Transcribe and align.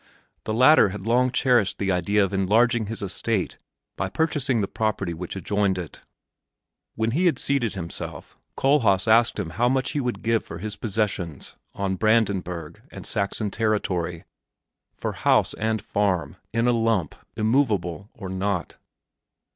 The 0.45 0.53
latter 0.55 0.89
had 0.89 1.05
long 1.05 1.29
cherished 1.29 1.77
the 1.77 1.91
idea 1.91 2.23
of 2.23 2.33
enlarging 2.33 2.87
his 2.87 3.03
estate 3.03 3.59
by 3.95 4.09
purchasing 4.09 4.59
the 4.59 4.67
property 4.67 5.13
which 5.13 5.35
adjoined 5.35 5.77
it. 5.77 6.01
When 6.95 7.11
he 7.11 7.27
had 7.27 7.37
seated 7.37 7.75
himself 7.75 8.35
Kohlhaas 8.57 9.07
asked 9.07 9.37
him 9.37 9.51
how 9.51 9.69
much 9.69 9.91
he 9.91 10.01
would 10.01 10.23
give 10.23 10.43
for 10.43 10.57
his 10.57 10.75
possessions 10.75 11.55
on 11.75 11.97
Brandenburg 11.97 12.81
and 12.91 13.05
Saxon 13.05 13.51
territory, 13.51 14.23
for 14.95 15.11
house 15.11 15.53
and 15.53 15.83
farm, 15.83 16.37
in 16.51 16.67
a 16.67 16.71
lump, 16.71 17.13
immovable 17.37 18.09
or 18.15 18.27
not. 18.27 18.77